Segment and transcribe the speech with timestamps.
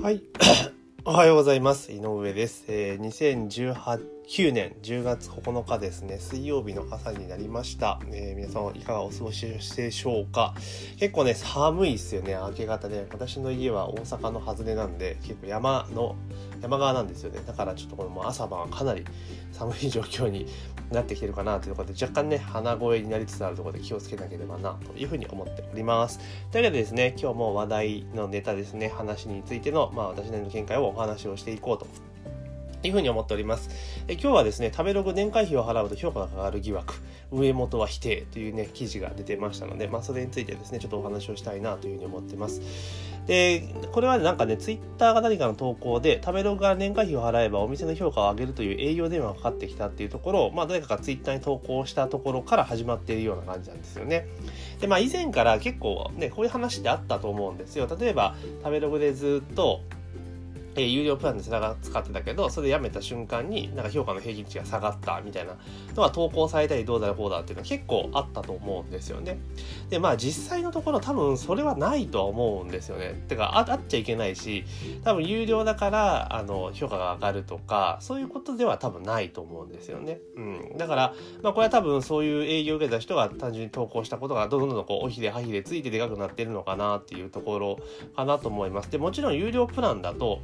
[0.00, 0.22] はい。
[1.04, 1.90] おはようございます。
[1.90, 2.64] 井上です。
[2.68, 7.98] えー、2018 9年10月9日ですね、水曜日の朝になりました。
[8.12, 10.54] えー皆さんいかがお過ごしでしょうか？
[10.98, 13.06] 結構ね、寒いっすよね、明け方ね。
[13.10, 16.14] 私の家は大阪の外れなんで、結構山の、
[16.60, 17.40] 山側なんですよね。
[17.46, 19.02] だからちょっとこのもう朝晩はかなり
[19.50, 20.46] 寒い状況に
[20.92, 26.18] なってきてるかなというとことで、若干ね、鼻声になりつつあるところで気をつけなければな、というふうに思っております。
[26.52, 31.86] というわけでですね、今日も話題のネタですね、話についての、まあ私なりの見解をお話をしていこうと。
[32.82, 33.70] いうふうに思っております。
[34.06, 36.94] え今日はですね、食べログ年会費を払うと評価が上がる疑惑、
[37.32, 42.60] 上元は否定というね、記事が出てましたので、まあそれについてですね、ちょっとお話をしたいなというふうに思ってます。
[43.26, 54.26] で、これはなんかね、ツイッターが何かの投稿で、食べログが年会費を払えばお店の評価を上げるという営業電話がかかってきたっていうところを、まあ誰かがツイッターに投稿したところから始まっているような感じなんですよね。
[54.80, 57.86] で、まあ以前から結構ね、こういう話ってあったと思うんですよ。
[58.00, 59.80] 例えば、食べログでずっと、
[60.78, 65.56] え有料プランで使ってたけどそれでやめた瞬間になんか評価の平均値が下がったみたいな
[65.94, 69.38] のが投稿されたりどうだろうこうだっていうのは結構あったと思うんですよね。
[69.90, 73.24] でまあ実際のところ多分それはないとは思うんですよね。
[73.28, 74.64] てかああっちゃいけないし
[75.04, 80.20] 多分有料だからあの評価が上がるとかそういうことでは多分ないと思うんですよね。
[80.36, 87.78] うん、だから、まあ、これは多分そういう営業を受けた人が単純に投稿したことがどんどんどんこうおひれはひれついてでかくなってるのかなっていうところ
[88.16, 88.90] かなと思います。
[88.90, 90.40] でもちろん有料プランだと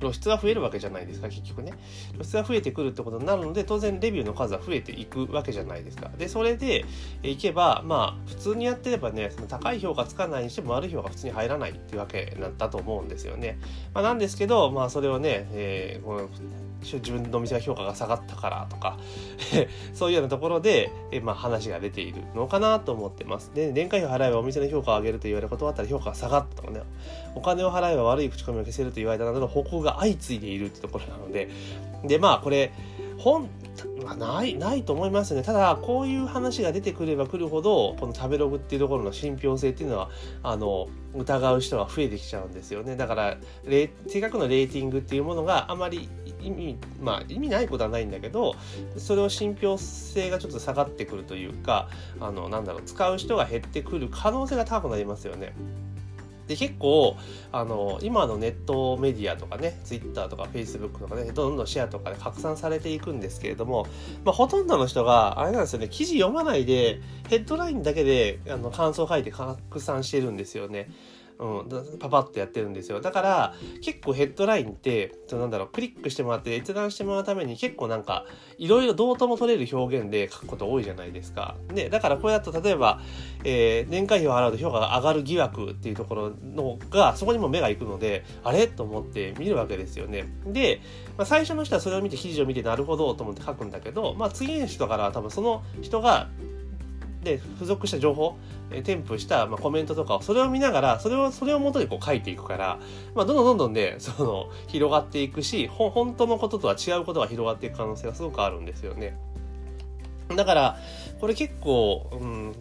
[0.00, 1.72] 露出は増えるわけじゃないですか結局ね。
[2.12, 6.10] 露出が増えてくるってことになるので当然レビューの数は増えていくわけじゃないですか。
[6.18, 6.84] でそれで
[7.22, 13.58] いけばまあ普通にやってればねその高い評価つかないにしても悪い評価普通に入らないっていうわけだったと思うんですよね、
[13.94, 16.28] まあ、なんですけどまあそれをね、えーこの
[16.82, 18.98] 自分のお店が評価が下がったからとか
[19.94, 23.52] そういうようなところで、えまあ、話が出ているのかなと思ってます。
[23.54, 26.80] で年会費を払えばお店の評価を上げると言われ断ったら評価が下がったとかね。
[27.34, 31.48] お金を払えば悪い口コミを消せると言われたなどの報告が相次いでいるってところなので。
[32.04, 32.72] でまあこれ
[33.18, 33.48] 本
[34.04, 40.10] まあないないと思いますねただこういう話が出てくればくるほどこの食べログっていうところの信憑性っていうのは
[40.42, 46.08] あの疑う人が増えてきちゃうんですよねだからレ正確なレーティングっていうものがあまり
[46.40, 48.54] 意味まあ意味ないことはないんだけど
[48.96, 51.88] それを信憑性がちょっと下がってくるというか
[52.20, 55.52] あのなんだろう使う人が減ってくる可能性が高くなりますよね。
[56.50, 57.16] で結構
[57.52, 63.86] あの今のネットメディアとかねツイッターとかフェイスブックとかねどんどんシェアとかで拡散されていくんですけれども、
[64.24, 70.90] まあ、ほとんどの人があれなんですよね記事読まないでヘッドラインだけであの感想を書いて拡散してるんですよね。
[71.40, 78.26] うん、パパッとやってるんですよだから結構ヘッドラインってそのなんだろうクリックしてもらって閲覧してもらうために結構なんか
[78.58, 81.56] いろいろどうとも取れる表現で書くこと多いじゃないですか。
[81.72, 83.00] ね、だからこれだと例えば、
[83.44, 88.66] えー年会費を払うと評価が上がる疑惑っていうところのがそこにも目が行くのであれ？
[88.68, 90.28] と思って見るわけですよね。
[90.46, 90.80] で、
[91.16, 96.28] まあ、最初の人はそれを見て記事を見てなるほどと思って書くんだけど、まあ、次の人からは多分その人が
[97.22, 98.36] で付属した情報
[98.70, 102.78] え添付した、ま、コメントとかをそれを見ながらそれをそれを元にこう書いていくから、
[103.14, 109.16] まあ、どんどんどんどんね その広がっていくし本当のこととは違うことが広がっていく可能性がすごくあるんですよね。
[110.36, 110.78] だから
[111.20, 112.54] これ結構、うん、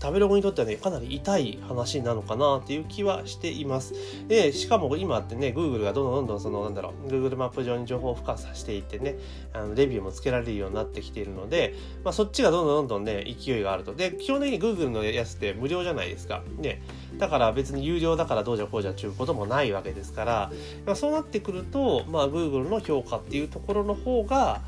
[0.00, 3.94] 食べログにとってはねかなり痛い話なのかなっていう気はしています。
[4.28, 9.16] でしかも今ってね Google がどんどんどんどんそのなんだろう Google マップ上に情報を付加させていってね
[9.52, 16.42] あのレビューもつけられるようになってきているので、まあ、そっちがどんどんどんどんね勢いがあるとで基本的に Google のやつって無料じゃないですか。
[16.58, 16.82] ね
[17.18, 20.52] だから別に有料だからどうじゃこうじゃっていうこともないわけですから、
[20.86, 24.60] まあ、そうなってくると、まあ、Google の評価っていうところの方が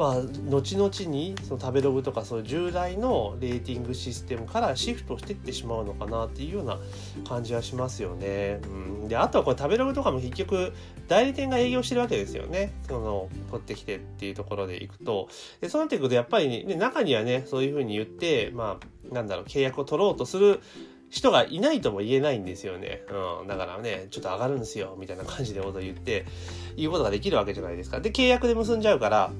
[0.00, 0.14] まあ、
[0.48, 6.78] 後々にその食べログとかそういう従来のレーティングシステムからシフトしていってしまうのかなっていうような
[7.28, 8.62] 感じはしますよね。
[8.64, 10.72] うん、であとはこれ食べログとかも結局
[11.06, 12.72] 代理店が営業してるわけですよね。
[12.88, 15.28] その取ってきてっていうところでいくと
[15.60, 18.78] でそうなっていくとやっぱりね中にはねそういうふうに言ってま
[19.10, 20.62] あなんだろう契約を取ろうとする
[21.10, 23.02] 人がいないとも言えないんですよね。
[23.40, 23.48] うん。
[23.48, 26.24] だからね、ちょっと上がるんですよ、みたいな感じでこと言って、
[26.76, 28.00] 言うことができるわけじゃないですか。
[28.00, 29.32] で、契約で結んじゃうから、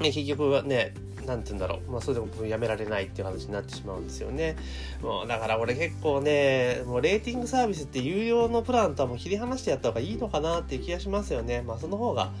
[0.00, 0.94] 結局はね、
[1.26, 4.56] なんて言うんだろう、まあ、それでもやめられないっていう話になってしまうんですよね。
[5.02, 11.62] もうだから俺結構ね、もうレーティングサービスって有料のプランとはもう切り離してやった方がいいのかなっていう気がしますよね。
[11.62, 12.32] まあその方が、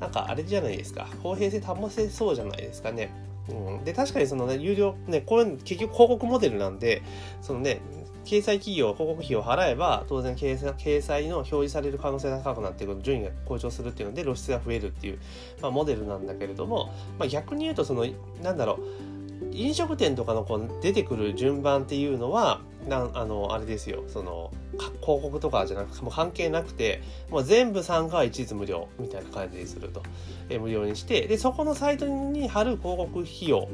[0.00, 3.10] なんかあれじゃないですか、公平性保せそうじゃないですかね。
[3.48, 7.02] うん、で確かにそのね有料ねこれ結局広告モデルなんで
[7.42, 7.80] そのね
[8.26, 15.18] 掲載企業広告費を払えば当然掲載掲載の表示される可能性が高くなっていく順位が向上するっていうので露出が増えるっていう、
[15.62, 18.04] まあ、モデルなんだけれども、まあ、逆に言うとその
[18.42, 30.02] なんだろう飲食店とかのこう出てくる順番っていうのはなんあのあれですよその広告とかじゃなくても関係なくてもう全部参加は一律無料みたいな感じにすると、
[30.48, 33.68] え無料にしてでそこのサイトに貼る広告費用。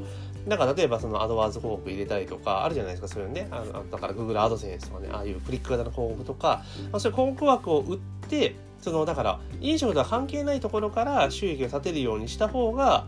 [0.49, 3.09] だか例えばそのアドワーズ広告入れたりとかあるじゃないですか。
[3.09, 7.99] そういうねあのだから Google アドセンスとかねああいうクリック型の広告とか、まあ、そういう広告枠を売っ
[8.29, 13.07] てそのだから飲食とは関係ないところから収益を立てるようにした方が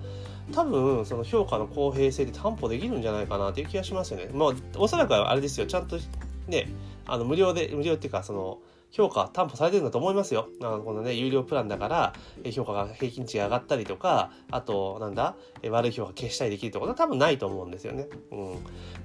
[0.52, 4.28] 多分その評価の公平性で担保できるんじゃないかなという気がしますよね。
[4.32, 5.66] もうおそらくあれですよ。
[5.66, 5.98] ちゃんと
[6.46, 6.68] ね
[7.06, 8.58] あの無料で無料っていうかその
[8.94, 10.48] 評価担保されてるんだと思いますよ。
[10.62, 12.12] あのこのね、有料プランだから、
[12.52, 15.34] 評価が平均値が上がったりとか、あと、なんだ、
[15.68, 18.06] 悪い評価消したりできるってことは多分ないと思うんですよね。
[18.30, 18.54] うん。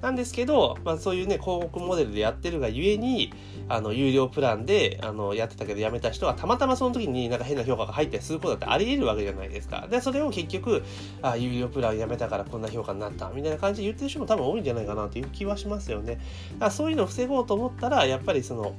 [0.01, 3.33] なんですけど、まあそういうね、広告モデルでやってるがゆえに、
[3.68, 9.88] あの、有料プランで、あの、やってたけど辞めた人は、たまたまその時になんか変な評価が入ったりすることだってあり得るわけじゃないですか。
[9.89, 10.83] で、それを結局、
[11.24, 16.15] あ、有料プラン辞めたからこんな評価になった、みたいな感じで言ってる人も多分多いんじゃないかなという気はしますよね。
[16.15, 18.75] だからそういうのを防ごうと思ったら、やっぱりその、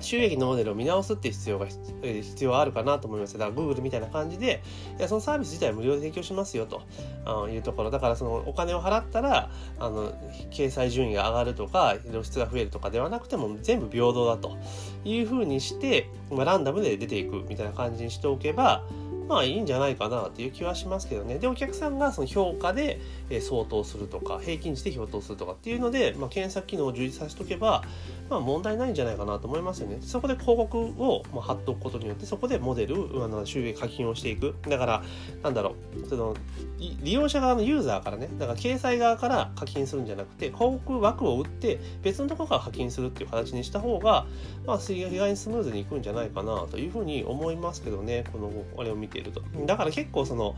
[0.00, 3.38] 収益のモデルを見直すっていう必要が必要あるかなと思います。
[3.38, 4.62] だから Google みたいな感じで、
[4.98, 7.90] いやそのサービス自体は無料で提供しますよというところ。
[7.90, 10.12] だからそのお金を払ったら、あの、
[10.50, 14.56] 掲載順位が上がるとか、露出が増えるとかではなくても全部平等だと
[15.04, 18.84] いうふうにして、まあ、ランダムで出ていくみたいな感じにしておけば、
[19.28, 21.38] まあいいんじゃないかなっていう気はしますけどね。
[21.38, 23.00] で、お客さんがその評価で
[23.40, 27.82] 相当するとか、平均値で評当するとかっていうので、まあ、検索機能を充実させておけば、
[28.30, 29.98] まあ問題ないんじゃないかなと思いますよね。
[30.00, 34.54] そこで広告をま貼っておくことによって、そこでモデル、あの収益課金をしていく。
[34.68, 35.02] だから、
[35.42, 35.74] なんだろ
[36.04, 36.34] う、その、
[36.78, 44.26] 利用者側のユーザーからね、だから掲載側から課金するんじゃなくて、広告枠を売って別のところから課金するっていう形にした方が、
[44.66, 49.42] まあ、意外にスムーズにいくんじゃないかなというふうに思いますけどね、この、あれを見ていると。
[49.66, 50.56] だから結構その、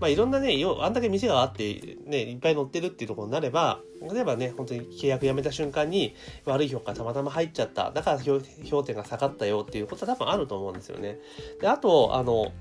[0.00, 3.80] まあ、いろんなね、あんだけ店があって、ね、いっぱい載ってるっていうところになれば、
[4.12, 6.14] 例えばね、本当に契約やめた瞬間に
[6.44, 7.90] 悪い評価たまたま入っちゃった。
[7.92, 11.18] だから評点が下がったよっていうことは多分あると思うんですよね。
[11.60, 12.52] で、あと、あの、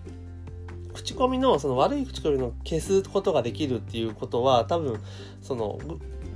[0.94, 5.02] 口コミの、その悪い口コミの消すことができるっていうことは、多分、
[5.42, 5.80] その、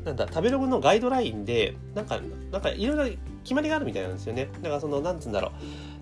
[0.04, 2.20] なんだ、食べログのガイドラインで、なんか、
[2.52, 4.50] なんかいろいろ決まりがあるみたいなんですよね。
[4.62, 5.52] だからその、なんつうんだろう。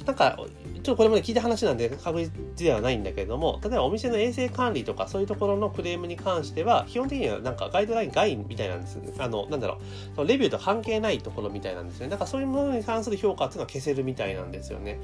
[0.06, 9.12] なんか、ちょっとこれまで聞いた話なんで確実ではないんだけれども、例えばお店の衛生管理とかそういうところのクレームに関しては、基本的にはなんかガイドライン外みたいなんですね。
[9.18, 12.10] あの、なんだろう、そのレビューと関係ないところみたいなんですね。
[12.10, 15.00] だからそういうものに関する評価っていうのは消せるみたいなんですよね。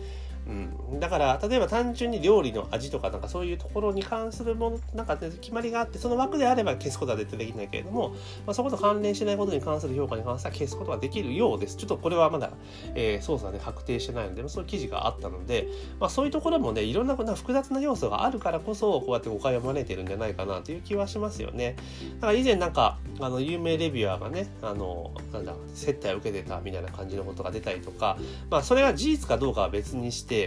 [0.48, 8.10] うん、だから例えば単純に料理の味とかなんかそういうところに関するものなんか、ね、決まりがあってその枠であれば消すことは絶対できないけれども、
[8.46, 11.78] まあ、そこと関連しないことに関する評価に関しては消すことができるようです。
[11.78, 12.52] ちょっとこれはまだ、
[12.96, 15.68] えー、操作で確定してないのでそういう記事があったので、
[16.00, 21.76] まあ、そういうところもねいろんな複雑な要素があるからこそこうやって誤解を招いてるんじゃないかなという気はしますよね。
[22.16, 28.18] だから以前なんかあの有名レビュアーがねあのなんだ接待を受けてたみたいな感じのことが出たりとか
[28.50, 30.41] まあそれが事実かどうかは別にして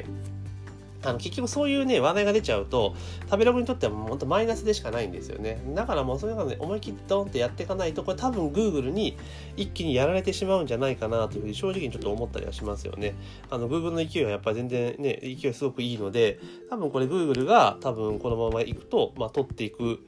[1.04, 2.94] あの結局そういうね、話題が出ちゃうと、
[3.26, 5.62] 食べログにとってはもう本当マイナスでしかないんですよね。
[5.74, 9.16] だからもうそういうのね、思い切ってドンってやっていかないと、これ多分 Google に
[9.56, 13.14] 一気にやられてしまうんじゃないかなというふうに正直にちょっと思ったりはしますよね。
[13.50, 20.00] あの、Google の勢いはやっぱり全然ね、勢いすごくいいので、多分これ Google が多分このままいくと、まあ取っていく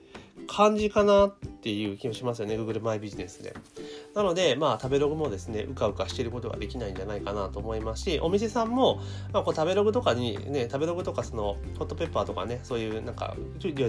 [0.47, 3.55] 感じかなっていう気もしますよね、Google マイビジネスで。
[4.17, 8.99] なので、まあ、食べログもですね、うかうかしてることができないんじゃないかなと思いますし、お店さんも、
[9.31, 13.37] まあ、こう食べログとかにね、食べログとかその、ホットペッパーとかね、そういうなんか、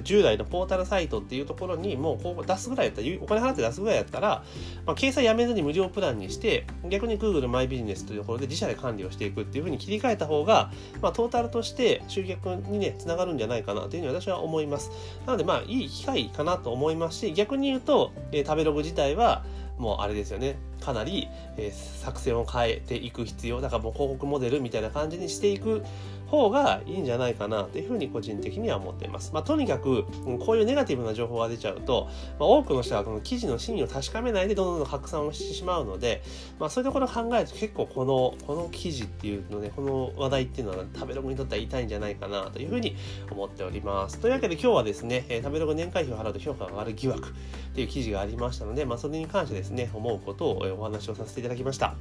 [0.04, 4.44] 従来のポータルサイトっていうところにもうこう出すぐらいやったら、お金払って出すぐらいやったら、
[4.86, 14.92] まあ、掲載やめずに無料プランにして、逆に Google マイビジネスというところで自社で管理をしていくっていうふうに切り替えた方が、まあ、トータルとして集客にね、つながるんじゃないかなというふうに私は思います。
[15.26, 19.46] なので、まあ、いい機会かなと思いますし、逆に言うと、えー、食べログ自体は、
[19.78, 20.56] もうあれですよね。
[20.88, 21.28] かなり、
[21.58, 25.84] え、作戦を変えていく必要だからもう広告モデルみたいな感じにしていく
[26.28, 29.32] 方がいいんじゃないかなというふうに個人的には思っています。
[29.34, 30.06] まあ、とにかく
[30.46, 32.08] こういうネガティブな情報が出ちゃうと、
[32.40, 36.22] まあ、多くの人はこの記事の真意を確かめないでどんどん拡散をしてしまうので、
[36.60, 42.96] まあ、そういうところを考えると結構このこの記事っていうのねこの話題っていうのは食べログにとっては痛いんじゃないかなというふうに
[43.32, 44.20] 思っております。
[44.20, 47.32] というわけで今日はですね、え、食べログ年会費を払うと評価が上がる疑惑っ
[47.74, 51.96] ていう記事がありましたので、まあ、それに関してですね思うことをお話をさせていただきました。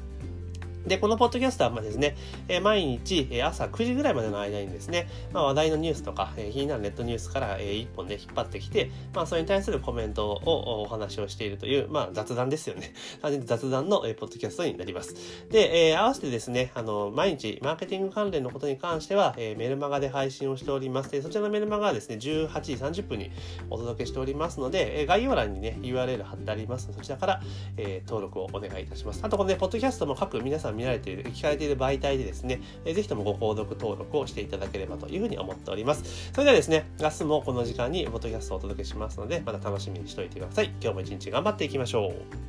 [0.86, 2.16] で、このポッドキャストはですね、
[2.48, 12.94] え毎日、え朝9時ぐらいまでの間にですね、まあ、話題のニュースとか、え気になるネットニュースから、え1本で引っ張ってきて、まあ、それに対するコメントをお話をしているという、まあ、雑談ですよね。
[13.44, 15.14] 雑談の、えポッドキャストになります。
[15.50, 21.10] で、え合わせてですね、あの、毎日、マーケティング関連のことに関しては、えメルマガで配信をしております。
[21.10, 23.32] で、そちらのメルマガはですね、18時30分に
[23.70, 27.42] お届けしておりますので、え概要欄にね、URL 貼ってありますので、そちらから、
[27.76, 29.20] え登録をお願いいたします。
[29.24, 36.30] あと、このね、ポッドキャストも各皆さん見られている、聞かれている媒体でですね、えー、ぜひともご購読登録をしていただければというふうに思っております。
[36.32, 40.66] それではですね、明日もこの時間にポッドキャストをお届けしますので、また楽しみにしておいてください。
[40.80, 42.45] 今日も一日頑張っていきましょう。